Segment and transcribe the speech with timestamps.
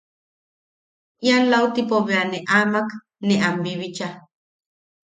[1.27, 2.89] Ian lautipo bea ne amak
[3.27, 4.09] ne am bibicha.